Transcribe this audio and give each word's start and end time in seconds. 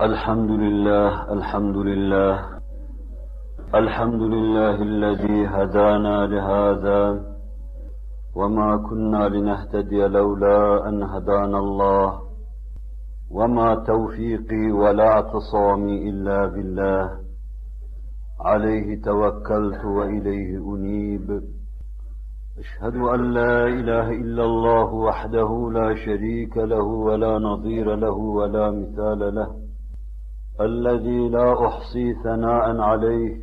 الحمد 0.00 0.50
لله 0.50 1.32
الحمد 1.32 1.76
لله. 1.76 2.44
الحمد 3.74 4.22
لله 4.22 4.74
الذي 4.82 5.46
هدانا 5.46 6.26
لهذا. 6.26 7.24
وما 8.34 8.76
كنا 8.76 9.28
لنهتدي 9.28 10.06
لولا 10.06 10.88
أن 10.88 11.02
هدانا 11.02 11.58
الله. 11.58 12.20
وما 13.30 13.74
توفيقي 13.74 14.72
ولا 14.72 15.08
اعتصامي 15.08 16.10
إلا 16.10 16.46
بالله. 16.46 17.10
عليه 18.40 19.02
توكلت 19.02 19.84
وإليه 19.84 20.74
أنيب. 20.74 21.42
أشهد 22.58 22.96
أن 22.96 23.32
لا 23.32 23.66
إله 23.66 24.10
إلا 24.10 24.44
الله 24.44 24.94
وحده 24.94 25.70
لا 25.72 25.94
شريك 25.94 26.56
له 26.56 26.84
ولا 26.84 27.38
نظير 27.38 27.94
له 27.94 28.16
ولا 28.16 28.70
مثال 28.70 29.34
له. 29.34 29.59
الذي 30.60 31.28
لا 31.28 31.66
أحصي 31.66 32.14
ثناء 32.14 32.80
عليه 32.80 33.42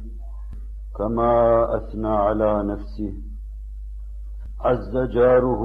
كما 0.98 1.66
أثنى 1.77 2.08
على 2.08 2.63
نفسه. 2.63 3.13
عز 4.59 4.97
جاره 4.97 5.61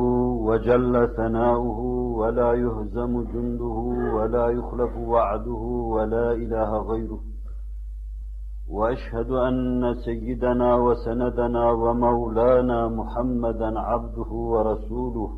وجل 0.48 1.08
ثناؤه 1.16 1.80
ولا 2.20 2.52
يهزم 2.52 3.22
جنده 3.22 3.78
ولا 4.14 4.48
يخلف 4.48 4.96
وعده 4.96 5.62
ولا 5.96 6.32
إله 6.32 6.78
غيره. 6.78 7.20
وأشهد 8.70 9.30
أن 9.30 9.94
سيدنا 10.04 10.74
وسندنا 10.74 11.70
ومولانا 11.70 12.88
محمدا 12.88 13.80
عبده 13.80 14.30
ورسوله 14.32 15.30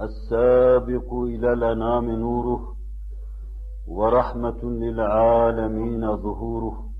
السابق 0.00 1.14
إلى 1.14 1.52
الأنام 1.52 2.10
نوره. 2.10 2.79
ورحمة 3.86 4.64
للعالمين 4.64 6.16
ظهوره. 6.16 6.90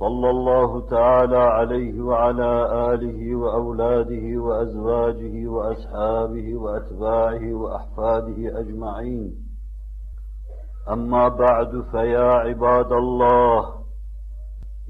صلى 0.00 0.30
الله 0.30 0.80
تعالى 0.80 1.36
عليه 1.36 2.02
وعلى 2.02 2.52
آله 2.94 3.36
وأولاده 3.36 4.42
وأزواجه 4.42 5.46
وأصحابه 5.46 6.56
وأتباعه 6.56 7.54
وأحفاده 7.54 8.60
أجمعين. 8.60 9.34
أما 10.90 11.28
بعد 11.28 11.84
فيا 11.90 12.32
عباد 12.32 12.92
الله 12.92 13.74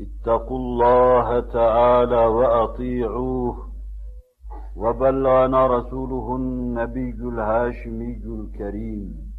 اتقوا 0.00 0.58
الله 0.58 1.40
تعالى 1.40 2.26
وأطيعوه 2.26 3.56
وبلغنا 4.76 5.66
رسوله 5.66 6.36
النبي 6.36 7.10
الهاشمي 7.10 8.16
الكريم. 8.26 9.33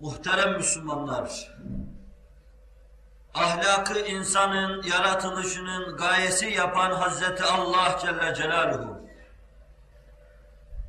Muhterem 0.00 0.56
Müslümanlar, 0.56 1.56
ahlakı 3.34 3.98
insanın 3.98 4.82
yaratılışının 4.82 5.96
gayesi 5.96 6.46
yapan 6.46 6.90
Hazreti 6.90 7.44
Allah 7.44 7.98
Celle 8.00 8.34
Celaluhu, 8.34 9.00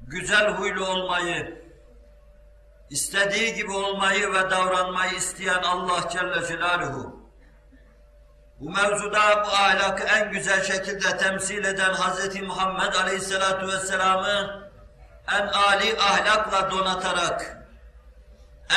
güzel 0.01 0.49
huylu 0.49 0.87
olmayı, 0.87 1.63
istediği 2.89 3.53
gibi 3.53 3.71
olmayı 3.71 4.33
ve 4.33 4.49
davranmayı 4.49 5.13
isteyen 5.13 5.63
Allah 5.63 6.09
Celle 6.09 6.47
Celaluhu, 6.47 7.19
bu 8.59 8.69
mevzuda 8.69 9.43
bu 9.45 9.49
ahlakı 9.49 10.03
en 10.03 10.31
güzel 10.31 10.63
şekilde 10.63 11.17
temsil 11.17 11.63
eden 11.63 11.93
Hz. 11.93 12.41
Muhammed 12.41 12.93
Aleyhisselatü 12.93 13.67
Vesselam'ı 13.67 14.69
en 15.31 15.47
âli 15.47 15.99
ahlakla 15.99 16.71
donatarak, 16.71 17.58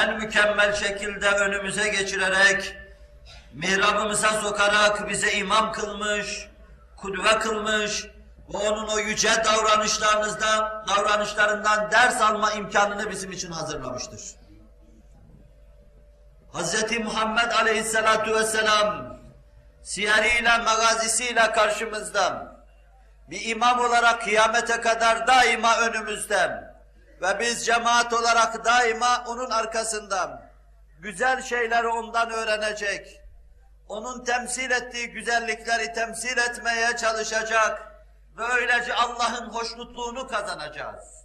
en 0.00 0.16
mükemmel 0.16 0.74
şekilde 0.74 1.28
önümüze 1.28 1.88
geçirerek, 1.88 2.76
mihrabımıza 3.52 4.28
sokarak 4.28 5.08
bize 5.08 5.32
imam 5.32 5.72
kılmış, 5.72 6.48
kudve 6.96 7.38
kılmış 7.38 8.04
ve 8.54 8.56
onun 8.56 8.88
o 8.88 8.98
yüce 8.98 9.30
davranışlarınızdan, 9.44 10.84
davranışlarından 10.88 11.90
ders 11.90 12.20
alma 12.20 12.52
imkanını 12.52 13.10
bizim 13.10 13.32
için 13.32 13.50
hazırlamıştır. 13.50 14.20
Hz. 16.54 16.98
Muhammed 16.98 17.50
Aleyhisselatu 17.50 18.34
Vesselam 18.34 19.18
siyeriyle, 19.82 20.58
magazisiyle 20.58 21.52
karşımızda 21.52 22.52
bir 23.30 23.48
imam 23.50 23.80
olarak 23.80 24.22
kıyamete 24.22 24.80
kadar 24.80 25.26
daima 25.26 25.76
önümüzde 25.80 26.71
ve 27.22 27.40
biz 27.40 27.66
cemaat 27.66 28.12
olarak 28.12 28.64
daima 28.64 29.24
onun 29.26 29.50
arkasında 29.50 30.50
güzel 30.98 31.42
şeyleri 31.42 31.86
ondan 31.88 32.30
öğrenecek, 32.30 33.20
onun 33.88 34.24
temsil 34.24 34.70
ettiği 34.70 35.10
güzellikleri 35.10 35.92
temsil 35.92 36.38
etmeye 36.38 36.96
çalışacak 36.96 37.92
ve 38.38 38.44
öylece 38.44 38.94
Allah'ın 38.94 39.48
hoşnutluğunu 39.48 40.28
kazanacağız. 40.28 41.24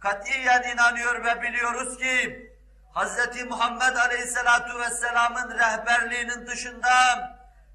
Katiyen 0.00 0.62
inanıyor 0.62 1.24
ve 1.24 1.42
biliyoruz 1.42 1.98
ki 1.98 2.52
Hz. 2.94 3.44
Muhammed 3.44 3.96
Aleyhisselatu 3.96 4.78
Vesselam'ın 4.78 5.50
rehberliğinin 5.58 6.46
dışında 6.46 6.90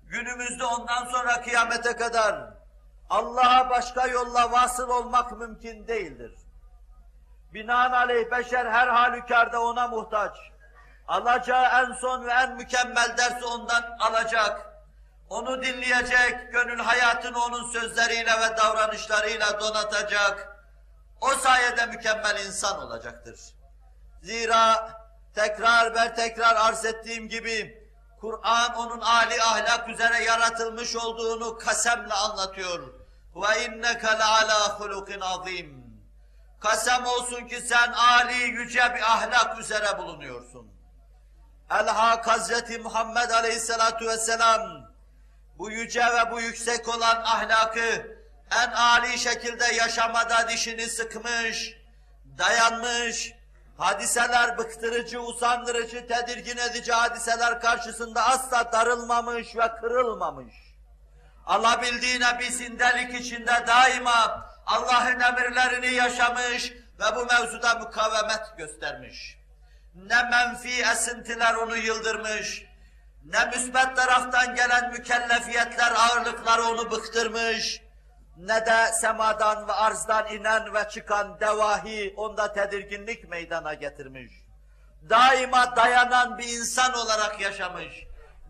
günümüzde 0.07 0.65
ondan 0.65 1.05
sonra 1.05 1.41
kıyamete 1.41 1.95
kadar 1.95 2.53
Allah'a 3.09 3.69
başka 3.69 4.07
yolla 4.07 4.51
vasıl 4.51 4.89
olmak 4.89 5.39
mümkün 5.39 5.87
değildir. 5.87 6.42
Binaenaleyh 7.53 8.31
beşer 8.31 8.65
her 8.65 8.87
halükarda 8.87 9.61
ona 9.61 9.87
muhtaç. 9.87 10.37
Alacağı 11.07 11.65
en 11.65 11.93
son 11.93 12.25
ve 12.25 12.31
en 12.31 12.55
mükemmel 12.55 13.17
dersi 13.17 13.45
ondan 13.45 13.97
alacak. 13.99 14.73
Onu 15.29 15.63
dinleyecek, 15.63 16.53
gönül 16.53 16.79
hayatını 16.79 17.43
onun 17.43 17.71
sözleriyle 17.71 18.31
ve 18.31 18.57
davranışlarıyla 18.57 19.59
donatacak. 19.59 20.57
O 21.21 21.29
sayede 21.29 21.85
mükemmel 21.85 22.45
insan 22.45 22.81
olacaktır. 22.81 23.39
Zira 24.21 24.89
tekrar 25.35 25.95
ver 25.95 26.15
tekrar 26.15 26.55
arz 26.55 26.85
ettiğim 26.85 27.29
gibi 27.29 27.83
Kur'an 28.21 28.75
onun 28.75 29.01
âli 29.01 29.41
ahlak 29.41 29.89
üzere 29.89 30.23
yaratılmış 30.23 30.95
olduğunu 30.95 31.57
kasemle 31.57 32.13
anlatıyor. 32.13 32.93
Ve 33.35 33.65
inneke 33.65 34.07
le'alâ 34.07 34.79
hulukin 34.79 35.19
azîm. 35.19 35.82
Kasem 36.63 37.05
olsun 37.05 37.47
ki 37.47 37.61
sen 37.61 37.91
âli 37.91 38.43
yüce 38.43 38.95
bir 38.95 39.01
ahlak 39.01 39.59
üzere 39.59 39.97
bulunuyorsun. 39.97 40.71
Elhak 41.69 42.27
Hazreti 42.27 42.79
Muhammed 42.79 43.29
Aleyhisselatu 43.29 44.07
Vesselam 44.07 44.61
bu 45.57 45.71
yüce 45.71 46.01
ve 46.01 46.31
bu 46.31 46.41
yüksek 46.41 46.87
olan 46.87 47.21
ahlakı 47.23 48.17
en 48.51 48.71
âli 48.71 49.19
şekilde 49.19 49.65
yaşamada 49.65 50.49
dişini 50.49 50.87
sıkmış, 50.87 51.77
dayanmış, 52.37 53.33
hadiseler 53.77 54.57
bıktırıcı, 54.57 55.21
usandırıcı, 55.21 56.07
tedirgin 56.07 56.57
edici 56.57 56.91
hadiseler 56.91 57.61
karşısında 57.61 58.25
asla 58.25 58.71
darılmamış 58.71 59.55
ve 59.55 59.75
kırılmamış. 59.81 60.55
Alabildiğine 61.45 62.39
bir 62.39 62.51
sindelik 62.51 63.21
içinde 63.21 63.67
daima 63.67 64.52
Allah'ın 64.65 65.19
emirlerini 65.19 65.93
yaşamış 65.93 66.73
ve 66.99 67.15
bu 67.15 67.25
mevzuda 67.25 67.75
mukavemet 67.75 68.57
göstermiş. 68.57 69.37
Ne 69.95 70.23
menfi 70.23 70.81
esintiler 70.81 71.53
onu 71.53 71.77
yıldırmış, 71.77 72.65
ne 73.25 73.45
müsbet 73.45 73.95
taraftan 73.95 74.55
gelen 74.55 74.91
mükellefiyetler, 74.91 75.91
ağırlıklar 75.91 76.59
onu 76.59 76.91
bıktırmış, 76.91 77.81
ne 78.37 78.65
de 78.65 78.91
semadan 79.01 79.67
ve 79.67 79.73
arzdan 79.73 80.27
inen 80.27 80.73
ve 80.73 80.89
çıkan 80.89 81.39
devahi 81.39 82.13
onda 82.17 82.53
tedirginlik 82.53 83.29
meydana 83.29 83.73
getirmiş. 83.73 84.33
Daima 85.09 85.75
dayanan 85.75 86.37
bir 86.37 86.47
insan 86.47 86.93
olarak 86.93 87.41
yaşamış, 87.41 88.03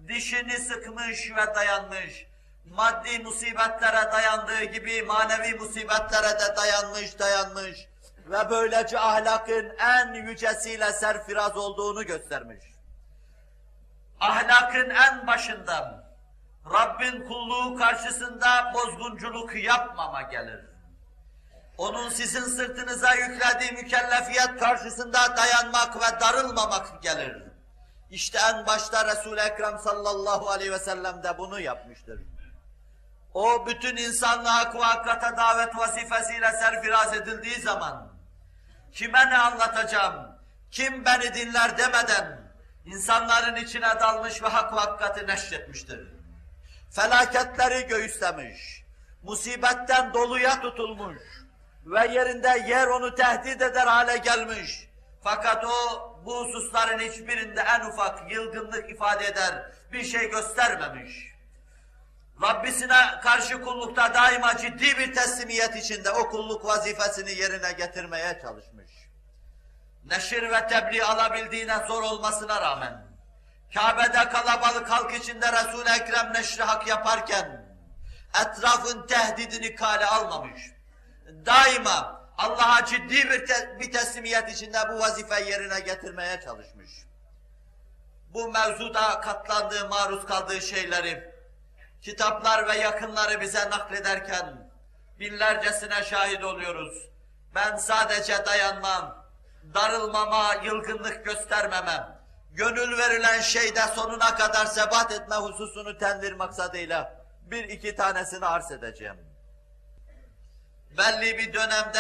dişini 0.08 0.60
sıkmış 0.60 1.32
ve 1.32 1.56
dayanmış, 1.56 2.26
maddi 2.76 3.20
musibetlere 3.20 4.12
dayandığı 4.12 4.64
gibi 4.64 5.04
manevi 5.04 5.54
musibetlere 5.54 6.40
de 6.40 6.56
dayanmış, 6.56 7.20
dayanmış 7.20 7.88
ve 8.26 8.50
böylece 8.50 9.00
ahlakın 9.00 9.76
en 9.80 10.14
yücesiyle 10.14 10.94
serfiraz 10.94 11.58
olduğunu 11.58 12.06
göstermiş. 12.06 12.64
Ahlakın 14.20 14.90
en 14.90 15.28
başında 15.28 16.04
Rabbin 16.74 17.28
kulluğu 17.28 17.76
karşısında 17.76 18.74
bozgunculuk 18.74 19.56
yapmama 19.56 20.22
gelir. 20.22 20.66
Onun 21.78 22.10
sizin 22.10 22.44
sırtınıza 22.44 23.14
yüklediği 23.14 23.72
mükellefiyet 23.72 24.60
karşısında 24.60 25.38
dayanmak 25.38 25.96
ve 25.96 26.20
darılmamak 26.20 27.04
gelir. 27.04 27.44
İşte 28.10 28.40
en 28.54 28.66
başta 28.66 29.06
Resul-i 29.06 29.40
Ekrem 29.40 29.80
sallallahu 29.80 30.50
aleyhi 30.50 30.72
ve 30.72 30.80
sellem 30.80 31.24
de 31.24 31.38
bunu 31.38 31.60
yapmıştır. 31.60 32.33
O 33.34 33.68
bütün 33.68 33.98
insanlığa 33.98 34.56
hak 34.56 35.38
davet 35.38 35.78
vazifesiyle 35.78 36.52
serfiraz 36.52 37.14
edildiği 37.14 37.62
zaman 37.62 38.14
kime 38.92 39.30
ne 39.30 39.38
anlatacağım, 39.38 40.40
kim 40.72 41.06
beni 41.06 41.34
dinler 41.34 41.78
demeden 41.78 42.42
insanların 42.86 43.56
içine 43.56 44.00
dalmış 44.00 44.44
ve 44.44 44.48
hak 44.48 44.74
ve 44.74 45.28
neşretmiştir. 45.28 46.08
Felaketleri 46.92 47.88
göğüslemiş, 47.88 48.84
musibetten 49.24 50.14
doluya 50.14 50.62
tutulmuş 50.62 51.22
ve 51.86 52.08
yerinde 52.08 52.64
yer 52.68 52.88
onu 52.88 53.16
tehdit 53.16 53.62
eder 53.62 53.88
hale 53.88 54.18
gelmiş. 54.18 54.90
Fakat 55.24 55.66
o 55.66 55.72
bu 56.26 56.46
hususların 56.46 57.00
hiçbirinde 57.00 57.62
en 57.62 57.90
ufak 57.90 58.32
yılgınlık 58.32 58.92
ifade 58.92 59.28
eder 59.28 59.72
bir 59.92 60.04
şey 60.04 60.30
göstermemiş. 60.30 61.33
Rabbisine 62.42 63.20
karşı 63.24 63.62
kullukta 63.62 64.14
daima 64.14 64.58
ciddi 64.58 64.98
bir 64.98 65.14
teslimiyet 65.14 65.76
içinde 65.76 66.12
o 66.12 66.30
kulluk 66.30 66.66
vazifesini 66.66 67.32
yerine 67.32 67.72
getirmeye 67.72 68.40
çalışmış. 68.42 68.92
Neşir 70.06 70.52
ve 70.52 70.68
tebliğ 70.68 71.04
alabildiğine 71.04 71.78
zor 71.88 72.04
olmasına 72.04 72.62
rağmen, 72.62 73.06
Kabe'de 73.74 74.30
kalabalık 74.30 74.90
halk 74.90 75.14
içinde 75.14 75.52
Resul-i 75.52 75.90
Ekrem 75.90 76.34
neşri 76.34 76.64
hak 76.64 76.88
yaparken, 76.88 77.66
etrafın 78.42 79.08
tehdidini 79.08 79.76
kale 79.76 80.06
almamış. 80.06 80.62
Daima 81.46 82.24
Allah'a 82.38 82.86
ciddi 82.86 83.30
bir, 83.30 83.46
te 83.46 83.78
bir 83.80 83.92
teslimiyet 83.92 84.50
içinde 84.50 84.78
bu 84.90 85.00
vazifeyi 85.00 85.50
yerine 85.50 85.80
getirmeye 85.80 86.42
çalışmış. 86.42 86.92
Bu 88.34 88.52
mevzuda 88.52 89.22
katlandığı, 89.22 89.90
maruz 89.90 90.26
kaldığı 90.26 90.62
şeyleri, 90.62 91.33
kitaplar 92.04 92.68
ve 92.68 92.78
yakınları 92.78 93.42
bize 93.42 93.70
naklederken 93.70 94.72
binlercesine 95.20 96.04
şahit 96.04 96.44
oluyoruz. 96.44 97.10
Ben 97.56 97.78
sadece 97.78 98.46
dayanmam, 98.46 99.26
darılmama, 99.74 100.54
yılgınlık 100.64 101.26
göstermemem, 101.26 102.22
gönül 102.52 102.98
verilen 102.98 103.42
şeyde 103.42 103.82
sonuna 103.82 104.36
kadar 104.36 104.66
sebat 104.66 105.12
etme 105.12 105.36
hususunu 105.36 105.98
tendir 105.98 106.34
maksadıyla 106.34 107.26
bir 107.42 107.64
iki 107.64 107.96
tanesini 107.96 108.46
arz 108.46 108.72
edeceğim. 108.72 109.18
Belli 110.98 111.38
bir 111.38 111.54
dönemde 111.54 112.00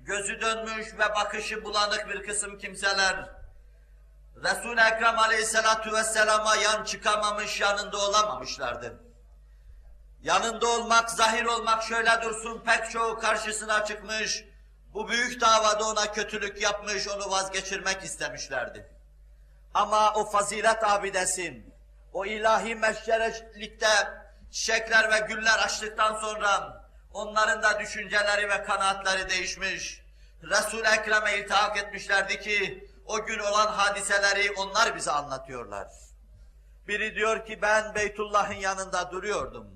gözü 0.00 0.40
dönmüş 0.40 0.94
ve 0.94 1.14
bakışı 1.14 1.64
bulanık 1.64 2.08
bir 2.08 2.26
kısım 2.26 2.58
kimseler, 2.58 3.30
Resul-i 4.36 4.80
Ekrem 4.80 5.18
aleyhissalatu 5.18 5.92
vesselama 5.92 6.56
yan 6.56 6.84
çıkamamış, 6.84 7.60
yanında 7.60 7.98
olamamışlardı. 7.98 9.11
Yanında 10.22 10.68
olmak, 10.68 11.10
zahir 11.10 11.44
olmak 11.44 11.82
şöyle 11.82 12.22
dursun 12.22 12.62
pek 12.66 12.90
çoğu 12.90 13.18
karşısına 13.18 13.84
çıkmış, 13.84 14.44
bu 14.94 15.08
büyük 15.08 15.40
davada 15.40 15.84
ona 15.84 16.12
kötülük 16.12 16.62
yapmış, 16.62 17.08
onu 17.08 17.30
vazgeçirmek 17.30 18.04
istemişlerdi. 18.04 18.86
Ama 19.74 20.14
o 20.14 20.30
fazilet 20.30 20.84
abidesi, 20.84 21.62
o 22.12 22.26
ilahi 22.26 22.74
meşgerelikte 22.74 23.88
çiçekler 24.50 25.12
ve 25.12 25.26
güller 25.34 25.58
açtıktan 25.58 26.20
sonra 26.20 26.82
onların 27.12 27.62
da 27.62 27.80
düşünceleri 27.80 28.48
ve 28.48 28.64
kanaatleri 28.64 29.30
değişmiş. 29.30 30.02
Resul-i 30.42 30.88
Ekrem'e 30.88 31.38
iltihak 31.38 31.76
etmişlerdi 31.76 32.40
ki 32.40 32.88
o 33.06 33.24
gün 33.24 33.38
olan 33.38 33.66
hadiseleri 33.66 34.52
onlar 34.52 34.96
bize 34.96 35.10
anlatıyorlar. 35.10 35.88
Biri 36.88 37.14
diyor 37.14 37.46
ki 37.46 37.62
ben 37.62 37.94
Beytullah'ın 37.94 38.54
yanında 38.54 39.10
duruyordum. 39.10 39.71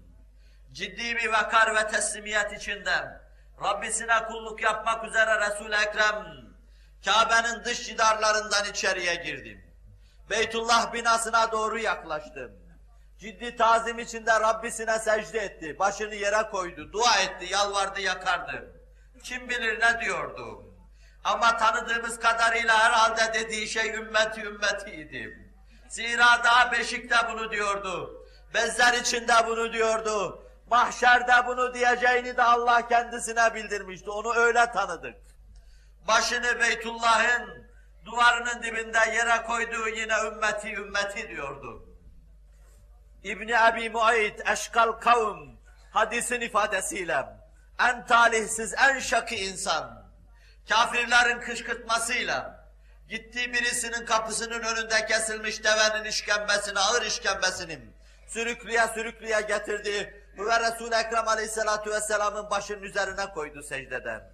Ciddi 0.76 1.16
bir 1.16 1.32
vakar 1.32 1.74
ve 1.74 1.88
teslimiyet 1.88 2.52
içinde 2.52 3.20
Rabbisine 3.62 4.24
kulluk 4.28 4.62
yapmak 4.62 5.04
üzere 5.04 5.40
Resul-i 5.40 5.74
Ekrem 5.74 6.26
Kabe'nin 7.04 7.64
dış 7.64 7.86
cidarlarından 7.86 8.64
içeriye 8.70 9.14
girdim. 9.14 9.64
Beytullah 10.30 10.92
binasına 10.92 11.52
doğru 11.52 11.78
yaklaştım. 11.78 12.52
Ciddi 13.18 13.56
tazim 13.56 13.98
içinde 13.98 14.40
Rabbisine 14.40 14.98
secde 14.98 15.38
etti. 15.38 15.78
Başını 15.78 16.14
yere 16.14 16.42
koydu, 16.50 16.92
dua 16.92 17.18
etti, 17.20 17.52
yalvardı, 17.52 18.00
yakardı. 18.00 18.72
Kim 19.22 19.48
bilir 19.48 19.80
ne 19.80 20.00
diyordu. 20.00 20.74
Ama 21.24 21.56
tanıdığımız 21.56 22.20
kadarıyla 22.20 22.84
herhalde 22.84 23.34
dediği 23.34 23.68
şey 23.68 23.94
ümmeti 23.94 24.40
ümmetiydi. 24.40 25.52
Zira 25.88 26.44
daha 26.44 26.72
Beşik'te 26.72 27.16
bunu 27.30 27.50
diyordu. 27.50 28.26
Bezler 28.54 28.94
içinde 28.94 29.34
bunu 29.46 29.72
diyordu. 29.72 30.45
Mahşerde 30.70 31.46
bunu 31.46 31.74
diyeceğini 31.74 32.36
de 32.36 32.42
Allah 32.42 32.88
kendisine 32.88 33.54
bildirmişti. 33.54 34.10
Onu 34.10 34.34
öyle 34.34 34.72
tanıdık. 34.72 35.16
Başını 36.08 36.60
Beytullah'ın 36.60 37.66
duvarının 38.04 38.62
dibinde 38.62 38.98
yere 38.98 39.42
koyduğu 39.42 39.88
yine 39.88 40.14
ümmeti 40.26 40.74
ümmeti 40.74 41.28
diyordu. 41.28 41.82
İbni 43.24 43.58
Abi 43.58 43.90
Muayit 43.90 44.48
Eşkal 44.48 44.92
Kavm 44.92 45.56
hadisin 45.90 46.40
ifadesiyle 46.40 47.26
en 47.80 48.06
talihsiz, 48.06 48.74
en 48.74 48.98
şakı 48.98 49.34
insan 49.34 50.06
kafirlerin 50.68 51.40
kışkırtmasıyla 51.40 52.66
gittiği 53.08 53.52
birisinin 53.52 54.06
kapısının 54.06 54.62
önünde 54.62 55.06
kesilmiş 55.06 55.64
devenin 55.64 56.04
işkembesini, 56.04 56.78
ağır 56.78 57.02
işkembesini 57.02 57.78
sürüklüye 58.28 58.86
sürüklüye 58.94 59.40
getirdi 59.40 60.25
ve 60.38 60.60
Resul-i 60.60 60.94
Ekrem 60.94 61.28
Aleyhisselatü 61.28 61.90
Vesselam'ın 61.90 62.50
başının 62.50 62.82
üzerine 62.82 63.26
koydu 63.34 63.62
secdeden. 63.62 64.32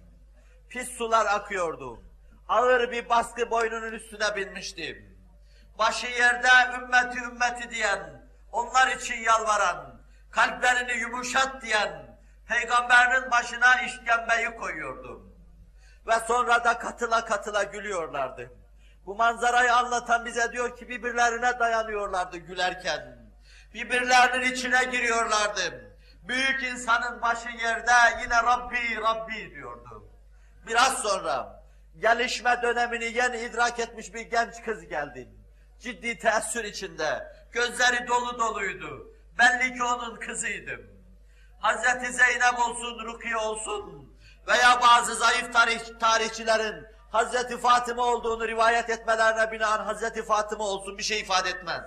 Pis 0.69 0.89
sular 0.89 1.25
akıyordu. 1.25 2.03
Ağır 2.47 2.91
bir 2.91 3.09
baskı 3.09 3.51
boynunun 3.51 3.91
üstüne 3.91 4.35
binmişti. 4.35 5.13
Başı 5.79 6.07
yerde 6.07 6.47
ümmeti 6.77 7.19
ümmeti 7.19 7.69
diyen, 7.69 8.27
onlar 8.51 8.87
için 8.87 9.15
yalvaran, 9.15 10.01
kalplerini 10.31 10.93
yumuşat 10.93 11.61
diyen, 11.61 12.17
peygamberinin 12.47 13.31
başına 13.31 13.81
işkembeyi 13.81 14.55
koyuyordu. 14.55 15.33
Ve 16.07 16.13
sonra 16.27 16.63
da 16.63 16.77
katıla 16.77 17.25
katıla 17.25 17.63
gülüyorlardı. 17.63 18.51
Bu 19.05 19.15
manzarayı 19.15 19.75
anlatan 19.75 20.25
bize 20.25 20.51
diyor 20.51 20.77
ki 20.77 20.89
birbirlerine 20.89 21.59
dayanıyorlardı 21.59 22.37
gülerken. 22.37 23.17
Birbirlerinin 23.73 24.51
içine 24.51 24.83
giriyorlardı. 24.83 25.92
Büyük 26.27 26.63
insanın 26.63 27.21
başı 27.21 27.49
yerde 27.49 27.91
yine 28.21 28.35
Rabbi, 28.43 29.01
Rabbi 29.01 29.55
diyordu. 29.55 30.09
Biraz 30.67 31.01
sonra 31.01 31.63
gelişme 31.99 32.61
dönemini 32.61 33.05
yeni 33.05 33.37
idrak 33.37 33.79
etmiş 33.79 34.13
bir 34.13 34.21
genç 34.21 34.63
kız 34.65 34.87
geldi. 34.87 35.29
Ciddi 35.79 36.19
teessür 36.19 36.63
içinde, 36.63 37.33
gözleri 37.51 38.07
dolu 38.07 38.39
doluydu. 38.39 39.07
Belli 39.39 39.73
ki 39.73 39.83
onun 39.83 40.15
kızıydım. 40.15 40.81
Hazreti 41.59 42.13
Zeynep 42.13 42.59
olsun, 42.59 43.05
Rukiye 43.05 43.37
olsun 43.37 44.13
veya 44.47 44.81
bazı 44.81 45.15
zayıf 45.15 45.53
tarih, 45.53 45.99
tarihçilerin 45.99 46.87
Hazreti 47.11 47.57
Fatıma 47.57 48.03
olduğunu 48.03 48.47
rivayet 48.47 48.89
etmelerine 48.89 49.51
binaen 49.51 49.85
Hazreti 49.85 50.25
Fatıma 50.25 50.63
olsun 50.63 50.97
bir 50.97 51.03
şey 51.03 51.19
ifade 51.19 51.49
etmez. 51.49 51.83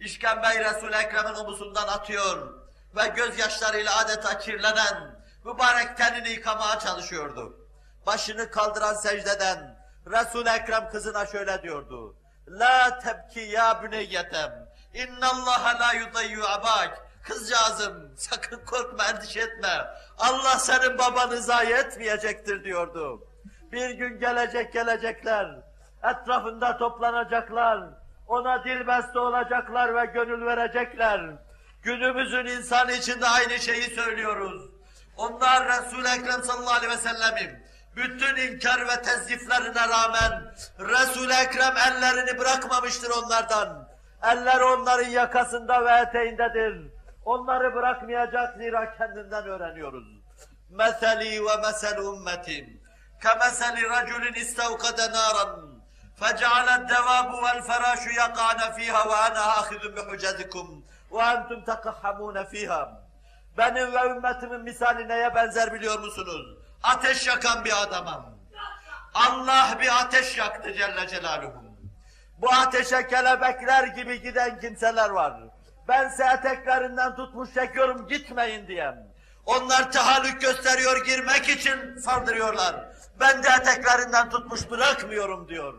İşkembeyi 0.00 0.60
Resul-i 0.60 0.96
Ekrem'in 0.96 1.34
omuzundan 1.34 1.88
atıyor 1.88 2.65
ve 2.96 3.08
gözyaşlarıyla 3.08 3.98
adeta 3.98 4.38
kirlenen 4.38 5.16
mübarek 5.44 5.96
tenini 5.96 6.28
yıkamaya 6.28 6.78
çalışıyordu. 6.78 7.68
Başını 8.06 8.50
kaldıran 8.50 8.94
secdeden 8.94 9.76
Resul-i 10.06 10.48
Ekrem 10.48 10.88
kızına 10.88 11.26
şöyle 11.26 11.62
diyordu. 11.62 12.16
La 12.48 12.98
tebki 12.98 13.40
ya 13.40 13.82
büneyyetem. 13.82 14.68
İnnallaha 14.94 15.78
la 15.78 15.92
yudayyu 15.92 16.44
abak. 16.46 17.06
Kızcağızım 17.22 18.14
sakın 18.16 18.64
korkma 18.64 19.04
endişe 19.04 19.40
etme. 19.40 19.86
Allah 20.18 20.58
senin 20.58 20.98
babanı 20.98 21.36
zayi 21.36 21.72
etmeyecektir 21.72 22.64
diyordu. 22.64 23.28
Bir 23.72 23.90
gün 23.90 24.20
gelecek 24.20 24.72
gelecekler. 24.72 25.56
Etrafında 26.02 26.78
toplanacaklar. 26.78 27.88
Ona 28.28 28.64
dilbeste 28.64 29.18
olacaklar 29.18 29.94
ve 29.94 30.06
gönül 30.06 30.46
verecekler. 30.46 31.20
Günümüzün 31.82 32.46
insanı 32.46 32.92
için 32.92 33.20
de 33.20 33.26
aynı 33.26 33.58
şeyi 33.58 33.82
söylüyoruz. 33.82 34.70
Onlar 35.16 35.68
Resul-i 35.68 36.08
Ekrem 36.08 36.42
sallallahu 36.42 36.74
aleyhi 36.74 36.92
ve 36.92 36.96
sellem'im. 36.96 37.66
Bütün 37.96 38.36
inkar 38.36 38.88
ve 38.88 39.02
tezliflerine 39.02 39.88
rağmen 39.88 40.54
Resul-i 40.78 41.32
Ekrem 41.32 41.76
ellerini 41.76 42.38
bırakmamıştır 42.38 43.10
onlardan. 43.10 43.88
Eller 44.22 44.60
onların 44.60 45.08
yakasında 45.08 45.84
ve 45.84 46.08
eteğindedir. 46.08 46.90
Onları 47.24 47.74
bırakmayacak 47.74 48.56
zira 48.56 48.96
kendinden 48.98 49.44
öğreniyoruz. 49.44 50.04
Meseli 50.70 51.44
ve 51.44 51.56
mesel 51.56 51.98
ümmetim. 51.98 52.80
Kemeseli 53.22 53.90
raculin 53.90 54.34
istevkade 54.34 55.12
naran. 55.12 55.76
Fecealet 56.20 56.90
devabu 56.90 57.42
vel 57.42 57.62
ferâşu 57.62 58.10
yakâne 58.10 58.74
fîhâ 58.76 59.08
ve 59.08 59.14
ana 59.14 59.40
âhidun 59.40 59.96
bihucedikum. 59.96 60.84
وأنتم 61.11 61.61
تقحمون 61.61 62.43
فيها 62.43 63.01
Benim 63.57 63.93
ve 63.93 64.05
ümmetimin 64.05 64.61
misali 64.61 65.07
neye 65.07 65.35
benzer 65.35 65.73
biliyor 65.73 65.99
musunuz? 65.99 66.57
Ateş 66.83 67.27
yakan 67.27 67.65
bir 67.65 67.81
adamım. 67.83 68.25
Allah 69.13 69.77
bir 69.81 70.01
ateş 70.01 70.37
yaktı 70.37 70.73
Celle 70.73 71.07
Celaluhu. 71.07 71.63
Bu 72.37 72.53
ateşe 72.53 73.07
kelebekler 73.07 73.87
gibi 73.87 74.21
giden 74.21 74.59
kimseler 74.59 75.09
var. 75.09 75.33
Ben 75.87 76.09
size 76.09 76.23
eteklerinden 76.25 77.15
tutmuş 77.15 77.53
çekiyorum 77.53 78.07
gitmeyin 78.07 78.67
diye. 78.67 78.95
Onlar 79.45 79.91
tahallük 79.91 80.41
gösteriyor 80.41 81.05
girmek 81.05 81.49
için 81.49 81.97
saldırıyorlar. 81.97 82.75
Ben 83.19 83.43
de 83.43 83.47
eteklerinden 83.47 84.29
tutmuş 84.29 84.71
bırakmıyorum 84.71 85.47
diyor. 85.47 85.73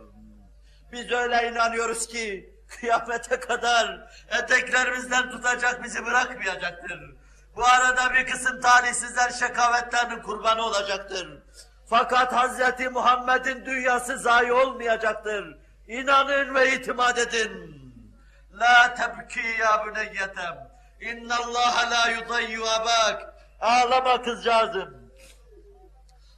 Biz 0.92 1.12
öyle 1.12 1.50
inanıyoruz 1.50 2.06
ki 2.06 2.54
kıyamete 2.67 3.39
kadar 3.39 4.07
eteklerimizden 4.39 5.31
tutacak 5.31 5.83
bizi 5.83 6.05
bırakmayacaktır. 6.05 7.15
Bu 7.55 7.65
arada 7.65 8.13
bir 8.13 8.25
kısım 8.25 8.61
talihsizler 8.61 9.29
şekavetlerinin 9.29 10.21
kurbanı 10.21 10.61
olacaktır. 10.61 11.43
Fakat 11.89 12.33
Hazreti 12.33 12.89
Muhammed'in 12.89 13.65
dünyası 13.65 14.17
zayi 14.17 14.51
olmayacaktır. 14.51 15.57
İnanın 15.87 16.55
ve 16.55 16.75
itimat 16.75 17.17
edin. 17.17 17.77
La 18.53 18.93
tebki 18.93 19.59
ya 19.59 19.85
büneyyetem. 19.85 20.69
İnna 21.01 21.35
Allah 21.35 21.89
la 21.91 22.09
yudayyu 22.11 22.65
abak. 22.65 23.33
Ağlama 23.61 24.21
kızcağızım. 24.21 25.11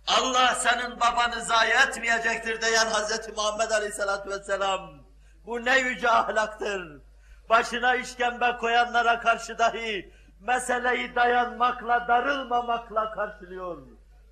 Allah 0.08 0.56
senin 0.56 1.00
babanı 1.00 1.46
zayi 1.46 1.74
etmeyecektir 1.74 2.62
diyen 2.62 2.88
Hazreti 2.88 3.32
Muhammed 3.32 3.72
Aleyhisselatü 3.72 4.30
Vesselam. 4.30 4.99
Bu 5.46 5.66
ne 5.66 5.80
yüce 5.80 6.10
ahlaktır. 6.10 7.02
Başına 7.50 7.96
işkembe 7.96 8.58
koyanlara 8.58 9.20
karşı 9.20 9.58
dahi 9.58 10.14
meseleyi 10.40 11.16
dayanmakla, 11.16 12.08
darılmamakla 12.08 13.12
karşılıyor. 13.12 13.78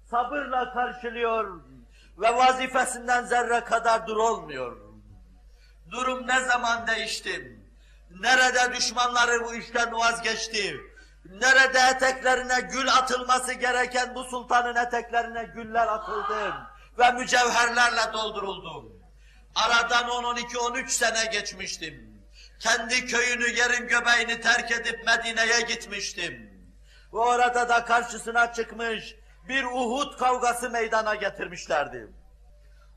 Sabırla 0.10 0.74
karşılıyor 0.74 1.62
ve 2.18 2.36
vazifesinden 2.36 3.26
zerre 3.26 3.64
kadar 3.64 4.08
dur 4.08 4.18
olmuyor. 4.18 4.78
Durum 5.92 6.28
ne 6.28 6.40
zaman 6.40 6.88
değişti? 6.88 7.60
Nerede 8.12 8.76
düşmanları 8.76 9.44
bu 9.46 9.56
işten 9.56 9.94
vazgeçti? 9.94 10.78
Nerede 11.26 11.80
eteklerine 11.80 12.62
gül 12.62 12.94
atılması 12.94 13.54
gereken 13.54 14.16
bu 14.16 14.24
sultanın 14.24 14.76
eteklerine 14.76 15.44
güller 15.44 15.88
atıldı 15.88 16.54
ve 17.00 17.12
mücevherlerle 17.12 18.14
dolduruldu. 18.14 18.97
Aradan 19.66 20.10
10, 20.10 20.24
12, 20.24 20.58
13 20.58 20.92
sene 20.92 21.26
geçmiştim. 21.26 22.24
Kendi 22.60 23.06
köyünü, 23.06 23.50
yerin 23.50 23.88
göbeğini 23.88 24.42
terk 24.42 24.72
edip 24.72 25.06
Medine'ye 25.06 25.62
gitmiştim. 25.62 26.52
Ve 27.14 27.18
orada 27.18 27.70
da 27.70 27.86
karşısına 27.86 28.54
çıkmış 28.54 29.16
bir 29.50 29.64
Uhud 29.64 30.18
kavgası 30.18 30.70
meydana 30.70 31.16
getirmişlerdi. 31.16 32.08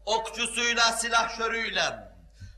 Okçusuyla, 0.07 0.83
silahşörüyle, 0.83 1.83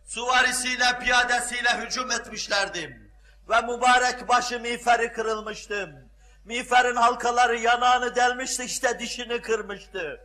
suvarisiyle, 0.07 0.99
piyadesiyle 0.99 1.71
hücum 1.79 2.11
etmişlerdi. 2.11 3.11
Ve 3.49 3.61
mübarek 3.61 4.29
başı 4.29 4.61
miğferi 4.61 5.13
kırılmıştı. 5.13 6.09
Miğferin 6.45 6.97
halkaları 6.97 7.59
yanağını 7.59 8.15
delmişti, 8.15 8.65
işte 8.65 8.99
dişini 8.99 9.41
kırmıştı. 9.41 10.21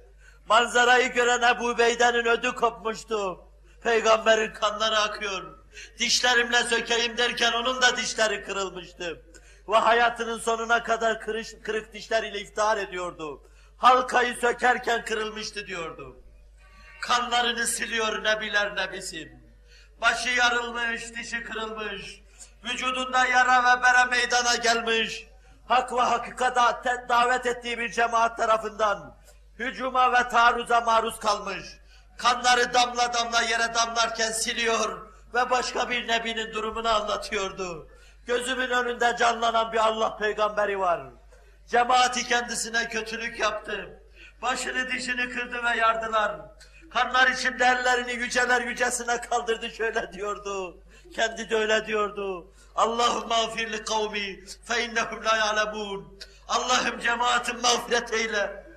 Manzarayı 0.49 1.13
gören 1.13 1.55
Ebu 1.55 1.77
Beyden'in 1.77 2.25
ödü 2.25 2.55
kopmuştu. 2.55 3.46
Peygamberin 3.83 4.53
kanları 4.53 4.97
akıyor. 4.97 5.57
Dişlerimle 5.99 6.63
sökeyim 6.63 7.17
derken 7.17 7.51
onun 7.51 7.81
da 7.81 7.97
dişleri 7.97 8.43
kırılmıştı. 8.43 9.21
Ve 9.67 9.77
hayatının 9.77 10.39
sonuna 10.39 10.83
kadar 10.83 11.21
kırış, 11.21 11.55
kırık 11.63 11.93
dişleriyle 11.93 12.41
iftihar 12.41 12.77
ediyordu. 12.77 13.41
Halkayı 13.77 14.35
sökerken 14.35 15.05
kırılmıştı 15.05 15.67
diyordu. 15.67 16.15
Kanlarını 17.01 17.67
siliyor 17.67 18.23
nebiler 18.23 18.75
nebisim. 18.75 19.47
Başı 20.01 20.29
yarılmış, 20.29 21.15
dişi 21.15 21.43
kırılmış. 21.43 22.21
Vücudunda 22.63 23.25
yara 23.25 23.63
ve 23.63 23.83
bere 23.83 24.05
meydana 24.05 24.55
gelmiş. 24.55 25.27
Hak 25.67 25.93
ve 25.93 26.01
hakikata 26.01 26.83
davet 27.09 27.45
ettiği 27.45 27.79
bir 27.79 27.91
cemaat 27.91 28.37
tarafından 28.37 29.17
hücuma 29.59 30.13
ve 30.13 30.29
taarruza 30.29 30.81
maruz 30.81 31.19
kalmış. 31.19 31.65
Kanları 32.17 32.73
damla 32.73 33.13
damla 33.13 33.41
yere 33.41 33.73
damlarken 33.73 34.31
siliyor 34.31 35.07
ve 35.33 35.49
başka 35.49 35.89
bir 35.89 36.07
nebinin 36.07 36.53
durumunu 36.53 36.89
anlatıyordu. 36.89 37.87
Gözümün 38.25 38.69
önünde 38.69 39.15
canlanan 39.19 39.73
bir 39.73 39.77
Allah 39.77 40.17
peygamberi 40.17 40.79
var. 40.79 41.01
Cemaati 41.67 42.27
kendisine 42.27 42.89
kötülük 42.89 43.39
yaptı. 43.39 44.03
Başını 44.41 44.91
dişini 44.91 45.29
kırdı 45.29 45.63
ve 45.63 45.77
yardılar. 45.77 46.41
Kanlar 46.89 47.27
içinde 47.27 47.65
ellerini 47.65 48.13
yüceler 48.13 48.61
yücesine 48.61 49.21
kaldırdı 49.21 49.69
şöyle 49.71 50.13
diyordu. 50.13 50.77
Kendi 51.15 51.49
de 51.49 51.55
öyle 51.55 51.85
diyordu. 51.85 52.51
Allahümme 52.75 53.35
afir 53.35 53.71
li 53.71 53.83
kavmi 53.83 54.45
fe 54.65 54.85
innehum 54.85 55.25
la 55.25 55.37
ya'lemun. 55.37 56.19
Allah'ım 56.47 56.99
cemaatim 56.99 57.61
mağfiret 57.61 58.13
eyle. 58.13 58.67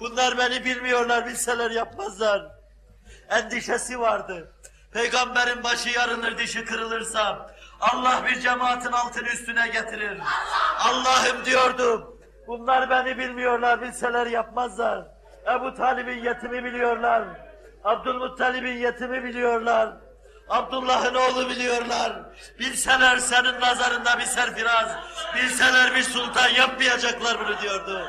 Bunlar 0.00 0.38
beni 0.38 0.64
bilmiyorlar, 0.64 1.26
bilseler 1.26 1.70
yapmazlar. 1.70 2.55
Endişesi 3.30 4.00
vardı. 4.00 4.52
Peygamberin 4.92 5.64
başı 5.64 5.88
yarılır, 5.88 6.38
dişi 6.38 6.64
kırılırsa 6.64 7.50
Allah 7.80 8.22
bir 8.26 8.40
cemaatin 8.40 8.92
altını 8.92 9.28
üstüne 9.28 9.68
getirir. 9.68 10.18
Allah'ım 10.78 11.44
diyordum. 11.44 12.16
Bunlar 12.46 12.90
beni 12.90 13.18
bilmiyorlar, 13.18 13.82
bilseler 13.82 14.26
yapmazlar. 14.26 15.04
Ebu 15.54 15.74
Talib'in 15.74 16.24
yetimi 16.24 16.64
biliyorlar. 16.64 17.24
Abdülmuttalib'in 17.84 18.76
yetimi 18.76 19.24
biliyorlar. 19.24 19.92
Abdullah'ın 20.48 21.14
oğlu 21.14 21.50
biliyorlar. 21.50 22.12
Bilseler 22.58 23.18
senin 23.18 23.60
nazarında 23.60 24.18
bir 24.18 24.24
serfiraz, 24.24 24.90
bilseler 25.36 25.94
bir 25.94 26.02
sultan 26.02 26.48
yapmayacaklar 26.48 27.38
bunu 27.40 27.60
diyordu. 27.62 28.06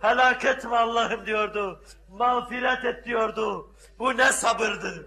Helak 0.00 0.44
etme 0.44 0.76
Allah'ım 0.76 1.26
diyordu. 1.26 1.80
Mağfiret 2.08 2.84
et 2.84 3.04
diyordu. 3.04 3.74
Bu 3.98 4.16
ne 4.16 4.32
sabırdı. 4.32 5.06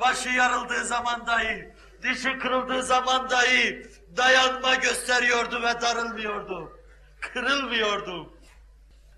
Başı 0.00 0.28
yarıldığı 0.28 0.84
zaman 0.84 1.26
dahi, 1.26 1.74
dişi 2.02 2.38
kırıldığı 2.38 2.82
zaman 2.82 3.30
dahi 3.30 3.86
dayanma 4.16 4.74
gösteriyordu 4.74 5.62
ve 5.62 5.80
darılmıyordu. 5.80 6.72
Kırılmıyordu. 7.20 8.34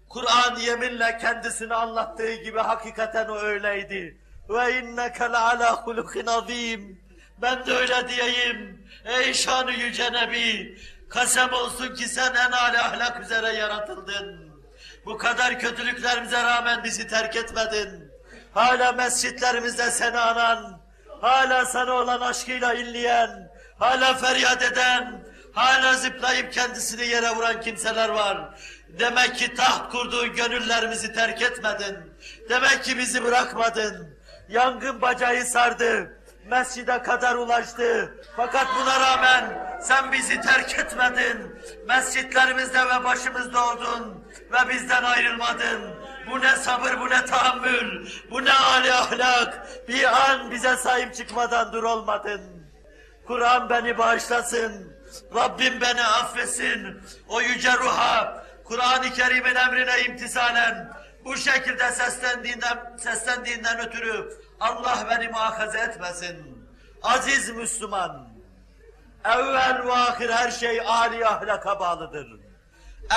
Kur'an 0.08 0.56
yeminle 0.56 1.18
kendisini 1.18 1.74
anlattığı 1.74 2.34
gibi 2.34 2.58
hakikaten 2.58 3.28
o 3.28 3.36
öyleydi. 3.36 4.18
Ve 4.48 4.78
inneke 4.78 5.28
ala 5.28 5.76
hulukin 5.76 6.26
azim. 6.26 7.00
Ben 7.38 7.66
de 7.66 7.72
öyle 7.72 8.08
diyeyim. 8.08 8.88
Ey 9.04 9.34
şanı 9.34 9.72
yüce 9.72 10.12
Nebi. 10.12 10.78
Kasem 11.08 11.52
olsun 11.52 11.94
ki 11.94 12.08
sen 12.08 12.34
en 12.34 12.52
âli 12.52 12.78
ahlak 12.78 13.20
üzere 13.20 13.48
yaratıldın. 13.52 14.52
Bu 15.04 15.18
kadar 15.18 15.58
kötülüklerimize 15.58 16.42
rağmen 16.42 16.84
bizi 16.84 17.08
terk 17.08 17.36
etmedin. 17.36 18.11
Hala 18.54 18.92
mescitlerimizde 18.92 19.90
seni 19.90 20.18
anan, 20.18 20.80
hala 21.20 21.64
sana 21.66 21.92
olan 21.92 22.20
aşkıyla 22.20 22.74
inleyen, 22.74 23.50
hala 23.78 24.14
feryat 24.14 24.62
eden, 24.62 25.24
hala 25.52 25.94
zıplayıp 25.94 26.52
kendisini 26.52 27.06
yere 27.06 27.30
vuran 27.30 27.60
kimseler 27.60 28.08
var. 28.08 28.38
Demek 28.88 29.36
ki 29.36 29.54
taht 29.54 29.92
kurduğun 29.92 30.34
gönüllerimizi 30.34 31.12
terk 31.12 31.42
etmedin. 31.42 31.96
Demek 32.48 32.84
ki 32.84 32.98
bizi 32.98 33.24
bırakmadın. 33.24 34.16
Yangın 34.48 35.00
bacağı 35.00 35.44
sardı. 35.44 36.18
Mescide 36.46 37.02
kadar 37.02 37.34
ulaştı. 37.34 38.14
Fakat 38.36 38.66
buna 38.80 39.00
rağmen 39.00 39.44
sen 39.82 40.12
bizi 40.12 40.40
terk 40.40 40.78
etmedin. 40.78 41.56
Mescitlerimizde 41.88 42.78
ve 42.78 43.04
başımızda 43.04 43.66
oldun 43.66 44.24
ve 44.52 44.68
bizden 44.68 45.02
ayrılmadın. 45.02 46.01
Bu 46.30 46.40
ne 46.40 46.56
sabır, 46.56 47.00
bu 47.00 47.10
ne 47.10 47.26
tahammül, 47.26 48.10
bu 48.30 48.44
ne 48.44 48.52
âli 48.52 48.92
ahlak. 48.92 49.66
Bir 49.88 50.04
an 50.04 50.50
bize 50.50 50.76
sahip 50.76 51.14
çıkmadan 51.14 51.72
dur 51.72 51.82
olmadın. 51.82 52.40
Kur'an 53.26 53.70
beni 53.70 53.98
bağışlasın. 53.98 54.96
Rabbim 55.34 55.80
beni 55.80 56.04
affetsin. 56.04 57.02
O 57.28 57.40
yüce 57.40 57.72
ruha, 57.72 58.44
Kur'an-ı 58.64 59.10
Kerim'in 59.10 59.54
emrine 59.54 60.00
imtisalen 60.00 60.92
bu 61.24 61.36
şekilde 61.36 61.92
seslendiğinden, 61.92 62.96
seslendiğinden 62.98 63.80
ötürü 63.80 64.38
Allah 64.60 65.06
beni 65.10 65.28
muhafaza 65.28 65.78
etmesin. 65.78 66.66
Aziz 67.02 67.50
Müslüman, 67.50 68.28
evvel 69.24 69.86
ve 69.86 69.92
ahir 69.92 70.30
her 70.30 70.50
şey 70.50 70.80
âli 70.80 71.26
ahlaka 71.26 71.80
bağlıdır. 71.80 72.26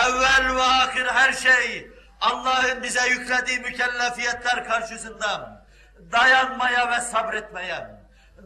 Evvel 0.07 0.55
ve 0.55 0.61
ahir 0.61 1.05
her 1.05 1.33
şey 1.33 1.91
Allah'ın 2.25 2.83
bize 2.83 3.07
yüklediği 3.07 3.59
mükellefiyetler 3.59 4.65
karşısında 4.67 5.61
dayanmaya 6.11 6.91
ve 6.91 7.01
sabretmeye, 7.01 7.87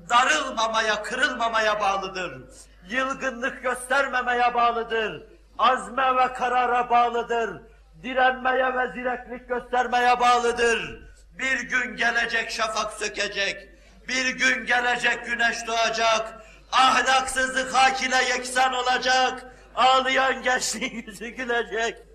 darılmamaya, 0.10 1.04
kırılmamaya 1.04 1.80
bağlıdır. 1.80 2.42
Yılgınlık 2.90 3.64
göstermemeye 3.64 4.54
bağlıdır. 4.54 5.24
Azme 5.58 6.16
ve 6.16 6.34
karara 6.34 6.90
bağlıdır. 6.90 7.62
Direnmeye 8.04 8.78
ve 8.78 8.92
zireklik 8.94 9.50
göstermeye 9.50 10.20
bağlıdır. 10.20 11.00
Bir 11.40 11.60
gün 11.60 11.96
gelecek 11.96 12.52
şafak 12.52 12.94
sökecek. 12.94 13.70
Bir 14.08 14.30
gün 14.30 14.66
gelecek 14.66 15.26
güneş 15.26 15.68
doğacak. 15.68 16.44
Ahlaksızlık 16.72 17.74
hak 17.74 18.04
ile 18.04 18.24
yeksan 18.24 18.74
olacak. 18.74 19.46
Ağlayan 19.76 20.44
gençliğin 20.44 21.04
yüzü 21.08 21.28
gülecek. 21.28 22.09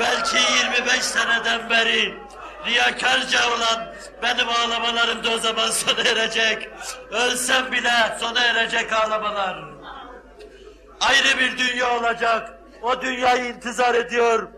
Belki 0.00 0.36
25 0.36 1.02
seneden 1.02 1.70
beri 1.70 2.18
riyakarca 2.66 3.54
olan 3.54 3.94
benim 4.22 4.48
ağlamalarım 4.48 5.24
da 5.24 5.30
o 5.30 5.38
zaman 5.38 5.70
sona 5.70 6.00
erecek. 6.00 6.68
Ölsem 7.10 7.72
bile 7.72 8.16
sona 8.20 8.44
erecek 8.44 8.92
ağlamalar. 8.92 9.64
Ayrı 11.00 11.38
bir 11.38 11.58
dünya 11.58 11.98
olacak. 11.98 12.58
O 12.82 13.02
dünyayı 13.02 13.44
intizar 13.44 13.94
ediyor. 13.94 14.48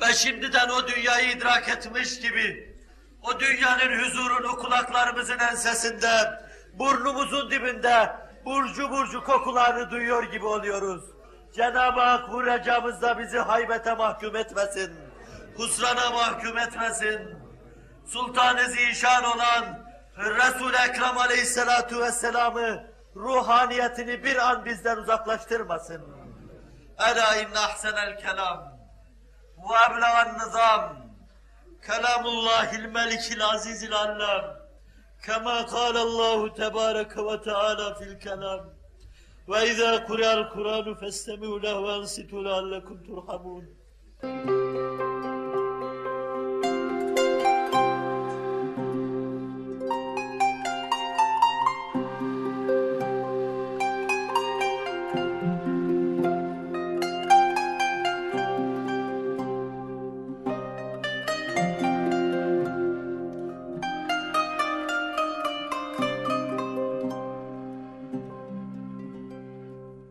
Ve 0.00 0.12
şimdiden 0.12 0.68
o 0.68 0.88
dünyayı 0.88 1.30
idrak 1.30 1.68
etmiş 1.68 2.20
gibi 2.20 2.76
o 3.22 3.40
dünyanın 3.40 4.04
huzurunu 4.04 4.56
kulaklarımızın 4.56 5.38
ensesinde, 5.38 6.40
burnumuzun 6.72 7.50
dibinde 7.50 8.12
burcu 8.44 8.90
burcu 8.90 9.24
kokularını 9.24 9.90
duyuyor 9.90 10.22
gibi 10.22 10.46
oluyoruz. 10.46 11.17
Cenab-ı 11.54 12.00
Hak 12.00 12.32
bu 12.32 12.46
recamızda 12.46 13.18
bizi 13.18 13.38
haybete 13.38 13.94
mahkum 13.94 14.36
etmesin. 14.36 14.92
Husrana 15.56 16.10
mahkum 16.10 16.58
etmesin. 16.58 17.38
Sultan-ı 18.06 18.68
Zişan 18.68 19.24
olan 19.24 19.88
Resul-i 20.18 20.76
Ekrem 20.76 21.18
Aleyhisselatu 21.18 22.00
Vesselam'ı 22.00 22.86
ruhaniyetini 23.16 24.24
bir 24.24 24.36
an 24.50 24.64
bizden 24.64 24.96
uzaklaştırmasın. 24.96 26.02
Ela 26.98 27.36
inne 27.36 27.58
ahsenel 27.58 28.18
kelam 28.18 28.78
ve 29.58 29.94
eblegan 29.94 30.38
nizam 30.38 30.96
kelamullahil 31.86 32.84
melikil 32.84 33.44
azizil 33.44 33.92
allam 33.92 34.44
kema 35.26 35.66
kâlallahu 35.66 36.54
tebâreke 36.54 37.24
ve 37.24 37.40
teâlâ 37.40 37.94
fil 37.94 38.20
kelam 38.20 38.60
وإذا 39.48 39.96
قرأ 39.96 40.34
القرآن 40.34 40.94
فاستمعوا 40.94 41.58
له 41.58 41.80
وأنصتوا 41.80 42.42
لعلكم 42.42 42.96
ترحمون. 43.08 43.64